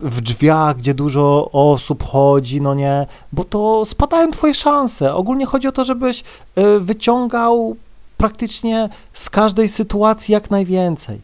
w 0.00 0.20
drzwiach, 0.20 0.76
gdzie 0.76 0.94
dużo 0.94 1.50
osób 1.52 2.04
chodzi, 2.04 2.60
no 2.60 2.74
nie, 2.74 3.06
bo 3.32 3.44
to 3.44 3.84
spadają 3.84 4.30
twoje 4.30 4.54
szanse. 4.54 5.14
Ogólnie 5.14 5.46
chodzi 5.46 5.68
o 5.68 5.72
to, 5.72 5.84
żebyś 5.84 6.24
e, 6.54 6.78
wyciągał 6.80 7.76
praktycznie 8.16 8.88
z 9.12 9.30
każdej 9.30 9.68
sytuacji 9.68 10.32
jak 10.32 10.50
najwięcej. 10.50 11.20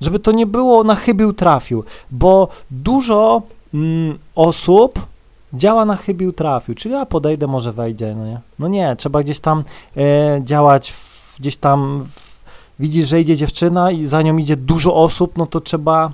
Żeby 0.00 0.18
to 0.18 0.32
nie 0.32 0.46
było 0.46 0.84
na 0.84 0.94
chybił 0.94 1.32
trafił, 1.32 1.84
bo 2.10 2.48
dużo 2.70 3.42
mm, 3.74 4.18
osób 4.34 5.11
działa 5.54 5.84
na 5.84 5.96
chybił 5.96 6.32
trafił, 6.32 6.74
czyli 6.74 6.94
ja 6.94 7.06
podejdę, 7.06 7.46
może 7.46 7.72
wejdzie, 7.72 8.14
no 8.14 8.26
nie? 8.26 8.40
No 8.58 8.68
nie, 8.68 8.96
trzeba 8.96 9.22
gdzieś 9.22 9.40
tam 9.40 9.64
e, 9.96 10.40
działać, 10.44 10.92
w, 10.92 11.36
gdzieś 11.40 11.56
tam 11.56 12.06
w, 12.16 12.38
widzisz, 12.78 13.08
że 13.08 13.20
idzie 13.20 13.36
dziewczyna 13.36 13.90
i 13.90 14.04
za 14.04 14.22
nią 14.22 14.36
idzie 14.36 14.56
dużo 14.56 14.94
osób, 14.94 15.36
no 15.36 15.46
to 15.46 15.60
trzeba 15.60 16.12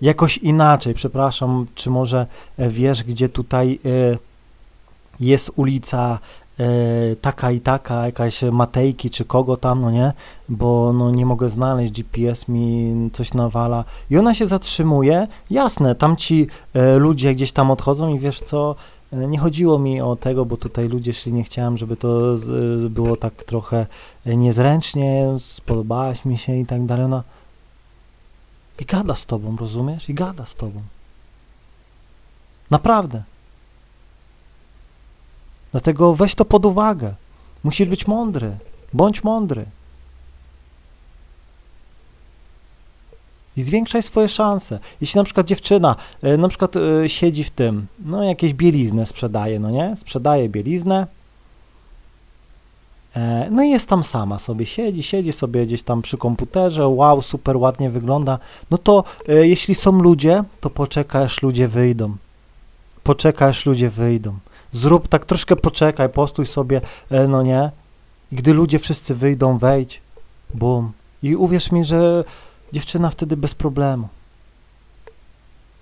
jakoś 0.00 0.38
inaczej, 0.38 0.94
przepraszam, 0.94 1.66
czy 1.74 1.90
może 1.90 2.26
e, 2.58 2.68
wiesz, 2.68 3.04
gdzie 3.04 3.28
tutaj 3.28 3.78
e, 3.84 4.18
jest 5.20 5.50
ulica 5.56 6.18
taka 7.20 7.50
i 7.50 7.60
taka, 7.60 8.06
jakaś 8.06 8.42
Matejki 8.42 9.10
czy 9.10 9.24
kogo 9.24 9.56
tam, 9.56 9.80
no 9.80 9.90
nie, 9.90 10.12
bo 10.48 10.92
no 10.92 11.10
nie 11.10 11.26
mogę 11.26 11.50
znaleźć, 11.50 11.92
GPS 11.92 12.48
mi 12.48 12.94
coś 13.12 13.34
nawala 13.34 13.84
i 14.10 14.18
ona 14.18 14.34
się 14.34 14.46
zatrzymuje, 14.46 15.26
jasne, 15.50 15.94
tam 15.94 16.16
ci 16.16 16.46
e, 16.74 16.98
ludzie 16.98 17.34
gdzieś 17.34 17.52
tam 17.52 17.70
odchodzą 17.70 18.14
i 18.14 18.18
wiesz 18.18 18.40
co, 18.40 18.74
e, 19.12 19.16
nie 19.16 19.38
chodziło 19.38 19.78
mi 19.78 20.00
o 20.00 20.16
tego, 20.16 20.44
bo 20.44 20.56
tutaj 20.56 20.88
ludzie 20.88 21.12
szli, 21.12 21.32
nie 21.32 21.44
chciałem, 21.44 21.78
żeby 21.78 21.96
to 21.96 22.36
było 22.90 23.16
tak 23.16 23.34
trochę 23.34 23.86
e, 24.26 24.36
niezręcznie, 24.36 25.26
spodobałaś 25.38 26.24
mi 26.24 26.38
się 26.38 26.56
i 26.56 26.66
tak 26.66 26.86
dalej, 26.86 27.04
ona 27.04 27.22
i 28.80 28.84
gada 28.84 29.14
z 29.14 29.26
tobą, 29.26 29.56
rozumiesz? 29.56 30.08
I 30.08 30.14
gada 30.14 30.46
z 30.46 30.54
tobą. 30.54 30.80
Naprawdę. 32.70 33.22
Dlatego 35.72 36.14
weź 36.14 36.34
to 36.34 36.44
pod 36.44 36.66
uwagę. 36.66 37.14
Musisz 37.64 37.88
być 37.88 38.06
mądry. 38.06 38.56
Bądź 38.92 39.24
mądry. 39.24 39.66
I 43.58 43.62
zwiększaj 43.62 44.02
swoje 44.02 44.28
szanse. 44.28 44.78
Jeśli 45.00 45.18
na 45.18 45.24
przykład 45.24 45.46
dziewczyna 45.46 45.96
e, 46.22 46.36
na 46.36 46.48
przykład 46.48 46.76
e, 46.76 47.08
siedzi 47.08 47.44
w 47.44 47.50
tym, 47.50 47.86
no 48.04 48.22
jakieś 48.22 48.54
bieliznę 48.54 49.06
sprzedaje, 49.06 49.60
no 49.60 49.70
nie? 49.70 49.96
Sprzedaje 50.00 50.48
bieliznę, 50.48 51.06
e, 53.16 53.48
no 53.50 53.62
i 53.62 53.70
jest 53.70 53.88
tam 53.88 54.04
sama 54.04 54.38
sobie, 54.38 54.66
siedzi, 54.66 55.02
siedzi 55.02 55.32
sobie 55.32 55.66
gdzieś 55.66 55.82
tam 55.82 56.02
przy 56.02 56.18
komputerze, 56.18 56.88
wow, 56.88 57.22
super 57.22 57.56
ładnie 57.56 57.90
wygląda. 57.90 58.38
No 58.70 58.78
to 58.78 59.04
jeśli 59.28 59.74
są 59.74 60.02
ludzie, 60.02 60.44
to 60.60 60.70
poczekaj 60.70 61.24
aż 61.24 61.42
ludzie 61.42 61.68
wyjdą. 61.68 62.16
Poczekaj 63.02 63.48
aż 63.48 63.66
ludzie 63.66 63.90
wyjdą. 63.90 64.38
Zrób 64.72 65.08
tak 65.08 65.24
troszkę 65.24 65.56
poczekaj, 65.56 66.08
postój 66.08 66.46
sobie, 66.46 66.80
no 67.28 67.42
nie? 67.42 67.70
I 68.32 68.36
gdy 68.36 68.54
ludzie 68.54 68.78
wszyscy 68.78 69.14
wyjdą, 69.14 69.58
wejdź, 69.58 70.00
bum. 70.54 70.92
I 71.22 71.36
uwierz 71.36 71.72
mi, 71.72 71.84
że 71.84 72.24
dziewczyna 72.72 73.10
wtedy 73.10 73.36
bez 73.36 73.54
problemu. 73.54 74.08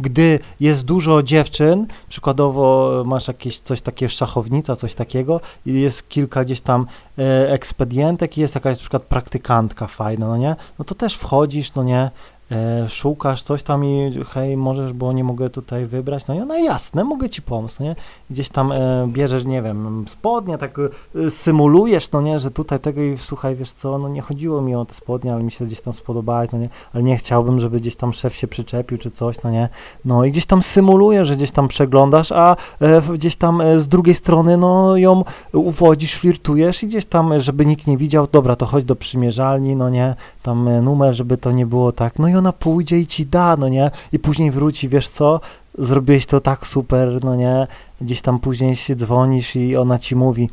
Gdy 0.01 0.39
jest 0.61 0.83
dużo 0.83 1.23
dziewczyn, 1.23 1.87
przykładowo 2.09 3.03
masz 3.07 3.29
jakieś 3.29 3.61
coś 3.61 3.83
takiego, 3.83 4.11
szachownica, 4.11 4.77
coś 4.77 4.95
takiego, 4.95 5.41
i 5.67 5.81
jest 5.81 6.09
kilka 6.09 6.45
gdzieś 6.45 6.61
tam 6.61 6.87
e, 7.19 7.53
ekspedientek 7.53 8.39
i 8.39 8.41
jest 8.41 8.55
jakaś 8.55 8.77
na 8.77 8.81
przykład 8.81 9.03
praktykantka 9.03 9.87
fajna, 9.87 10.29
no 10.29 10.37
nie? 10.37 10.57
No 10.79 10.85
to 10.85 10.95
też 10.95 11.15
wchodzisz, 11.15 11.75
no 11.75 11.85
nie? 11.85 12.11
E, 12.51 12.89
szukasz 12.89 13.43
coś 13.43 13.63
tam 13.63 13.85
i 13.85 14.13
hej, 14.29 14.57
możesz, 14.57 14.93
bo 14.93 15.13
nie 15.13 15.25
mogę 15.25 15.51
tutaj 15.51 15.87
wybrać, 15.87 16.27
no 16.27 16.35
i 16.35 16.41
ona 16.41 16.59
jasne, 16.59 17.05
mogę 17.05 17.29
ci 17.29 17.43
pomóc, 17.43 17.81
nie? 17.81 17.97
Gdzieś 18.31 18.49
tam 18.49 18.73
e, 18.73 19.09
bierzesz, 19.09 19.45
nie 19.45 19.63
wiem, 19.63 20.05
spodnie, 20.09 20.59
tak 20.59 20.79
e, 21.15 21.31
symulujesz, 21.31 22.13
no 22.13 22.23
nie, 22.23 22.39
że 22.39 22.51
tutaj 22.51 22.81
tego 22.81 23.03
i 23.03 23.19
słuchaj, 23.19 23.57
wiesz 23.57 23.73
co, 23.73 23.99
no 23.99 24.09
nie 24.09 24.21
chodziło 24.23 24.61
mi 24.61 24.75
o 24.75 24.85
te 24.85 24.95
spodnie, 24.95 25.33
ale 25.35 25.43
mi 25.43 25.51
się 25.51 25.67
gdzieś 25.67 25.81
tam 25.81 25.93
spodobałaś, 25.93 26.49
no 26.53 26.59
nie, 26.59 26.69
ale 26.93 27.03
nie 27.03 27.17
chciałbym, 27.17 27.61
żeby 27.61 27.81
gdzieś 27.81 27.97
tam 27.97 28.13
szef 28.13 28.35
się 28.35 28.49
przyczepił 28.49 28.99
czy 28.99 29.11
coś, 29.11 29.43
no 29.43 29.51
nie, 29.51 29.69
no 30.05 30.25
i 30.25 30.33
gdzieś 30.33 30.47
tam 30.47 30.63
symulujesz, 30.63 31.29
że 31.29 31.37
gdzieś 31.37 31.51
tam 31.51 31.69
przeglądasz, 31.69 32.33
a 32.33 32.57
e, 32.81 33.03
gdzieś 33.15 33.37
tam 33.37 33.61
e, 33.61 33.81
z 33.81 33.89
drugiej 33.89 34.15
strony, 34.15 34.57
no 34.57 34.97
ją 34.97 35.25
uwodzisz, 35.53 36.15
flirtujesz 36.15 36.83
i 36.83 36.87
gdzieś 36.87 37.05
tam, 37.05 37.41
żeby 37.41 37.67
nikt 37.67 37.87
nie 37.87 37.97
widział, 37.97 38.27
dobra, 38.33 38.57
to 38.57 38.67
chodź 38.67 38.85
do 38.85 38.97
przymierzalni, 38.97 39.77
no 39.77 39.89
nie, 39.89 40.15
tam 40.43 40.69
e, 40.69 40.83
numer, 40.83 41.15
żeby 41.15 41.37
to 41.37 41.53
nie 41.53 41.67
było 41.67 41.93
tak, 41.93 42.19
no 42.19 42.29
i 42.29 42.36
ona 42.39 42.53
pójdzie 42.53 42.99
i 42.99 43.07
ci 43.07 43.27
da, 43.27 43.57
no 43.57 43.69
nie? 43.69 43.91
I 44.13 44.19
później 44.19 44.51
wróci, 44.51 44.89
wiesz 44.89 45.09
co? 45.09 45.41
Zrobiłeś 45.79 46.27
to 46.27 46.41
tak 46.41 46.67
super, 46.67 47.25
no 47.25 47.37
nie? 47.37 47.67
Gdzieś 48.01 48.23
tam 48.23 48.39
później 48.39 48.77
się 48.77 48.97
dzwonisz 48.97 49.57
i 49.57 49.77
ona 49.77 49.99
ci 49.99 50.17
mówi, 50.17 50.51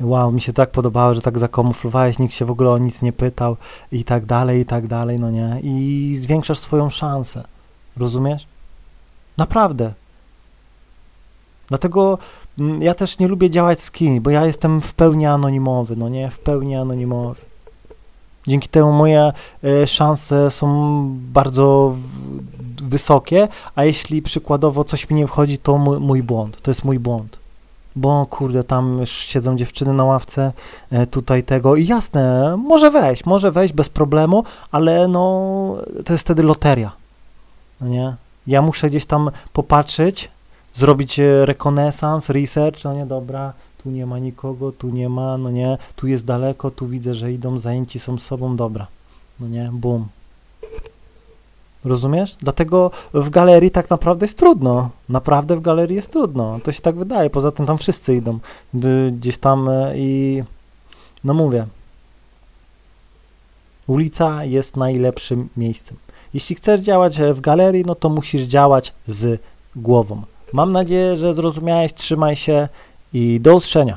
wow, 0.00 0.32
mi 0.32 0.40
się 0.40 0.52
tak 0.52 0.70
podobało, 0.70 1.14
że 1.14 1.20
tak 1.20 1.38
zakamuflowałeś, 1.38 2.18
nikt 2.18 2.34
się 2.34 2.44
w 2.44 2.50
ogóle 2.50 2.70
o 2.70 2.78
nic 2.78 3.02
nie 3.02 3.12
pytał 3.12 3.56
i 3.92 4.04
tak 4.04 4.26
dalej, 4.26 4.60
i 4.60 4.64
tak 4.64 4.86
dalej, 4.86 5.20
no 5.20 5.30
nie? 5.30 5.60
I 5.62 6.16
zwiększasz 6.18 6.58
swoją 6.58 6.90
szansę. 6.90 7.44
Rozumiesz? 7.96 8.46
Naprawdę. 9.36 9.92
Dlatego 11.68 12.18
mm, 12.58 12.82
ja 12.82 12.94
też 12.94 13.18
nie 13.18 13.28
lubię 13.28 13.50
działać 13.50 13.80
z 13.80 13.90
kimś, 13.90 14.20
bo 14.20 14.30
ja 14.30 14.46
jestem 14.46 14.80
w 14.80 14.94
pełni 14.94 15.26
anonimowy, 15.26 15.96
no 15.96 16.08
nie? 16.08 16.30
W 16.30 16.38
pełni 16.38 16.76
anonimowy. 16.76 17.40
Dzięki 18.46 18.68
temu 18.68 18.92
moje 18.92 19.32
e, 19.64 19.86
szanse 19.86 20.50
są 20.50 21.06
bardzo 21.32 21.96
wysokie, 22.82 23.48
a 23.74 23.84
jeśli 23.84 24.22
przykładowo 24.22 24.84
coś 24.84 25.10
mi 25.10 25.16
nie 25.16 25.26
wchodzi, 25.26 25.58
to 25.58 25.78
mój, 25.78 25.98
mój 25.98 26.22
błąd, 26.22 26.62
to 26.62 26.70
jest 26.70 26.84
mój 26.84 26.98
błąd. 26.98 27.38
Bo 27.96 28.26
kurde, 28.26 28.64
tam 28.64 28.98
już 29.00 29.10
siedzą 29.10 29.56
dziewczyny 29.56 29.92
na 29.92 30.04
ławce, 30.04 30.52
e, 30.90 31.06
tutaj 31.06 31.42
tego 31.42 31.76
i 31.76 31.86
jasne, 31.86 32.56
może 32.56 32.90
wejść, 32.90 33.26
może 33.26 33.52
wejść 33.52 33.74
bez 33.74 33.88
problemu, 33.88 34.44
ale 34.70 35.08
no 35.08 35.76
to 36.04 36.12
jest 36.12 36.24
wtedy 36.24 36.42
loteria. 36.42 36.92
No 37.80 37.88
nie? 37.88 38.16
Ja 38.46 38.62
muszę 38.62 38.90
gdzieś 38.90 39.06
tam 39.06 39.30
popatrzeć, 39.52 40.28
zrobić 40.72 41.20
e, 41.20 41.46
rekonesans, 41.46 42.28
research, 42.28 42.84
no 42.84 42.94
nie, 42.94 43.06
dobra, 43.06 43.52
tu 43.86 43.90
nie 43.90 44.06
ma 44.06 44.18
nikogo, 44.18 44.72
tu 44.72 44.88
nie 44.90 45.08
ma, 45.08 45.38
no 45.38 45.50
nie, 45.50 45.78
tu 45.96 46.06
jest 46.06 46.24
daleko, 46.24 46.70
tu 46.70 46.88
widzę, 46.88 47.14
że 47.14 47.32
idą, 47.32 47.58
zajęci 47.58 47.98
są 47.98 48.18
sobą, 48.18 48.56
dobra, 48.56 48.86
no 49.40 49.48
nie, 49.48 49.70
bum. 49.72 50.06
Rozumiesz? 51.84 52.36
Dlatego 52.40 52.90
w 53.14 53.30
galerii 53.30 53.70
tak 53.70 53.90
naprawdę 53.90 54.26
jest 54.26 54.38
trudno. 54.38 54.90
Naprawdę 55.08 55.56
w 55.56 55.60
galerii 55.60 55.96
jest 55.96 56.10
trudno. 56.12 56.58
To 56.62 56.72
się 56.72 56.80
tak 56.80 56.96
wydaje. 56.96 57.30
Poza 57.30 57.52
tym 57.52 57.66
tam 57.66 57.78
wszyscy 57.78 58.16
idą. 58.16 58.38
Gdzieś 59.12 59.38
tam 59.38 59.68
e, 59.68 59.98
i 59.98 60.42
no 61.24 61.34
mówię. 61.34 61.66
Ulica 63.86 64.44
jest 64.44 64.76
najlepszym 64.76 65.48
miejscem. 65.56 65.96
Jeśli 66.34 66.56
chcesz 66.56 66.80
działać 66.80 67.18
w 67.34 67.40
galerii, 67.40 67.84
no 67.84 67.94
to 67.94 68.08
musisz 68.08 68.42
działać 68.44 68.92
z 69.06 69.40
głową. 69.76 70.22
Mam 70.52 70.72
nadzieję, 70.72 71.16
że 71.16 71.34
zrozumiałeś. 71.34 71.94
Trzymaj 71.94 72.36
się 72.36 72.68
i 73.12 73.40
do 73.40 73.56
usłyszenia. 73.56 73.94